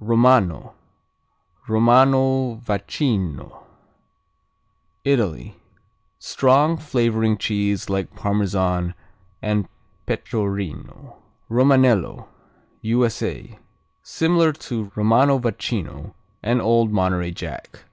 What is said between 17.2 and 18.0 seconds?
Jack.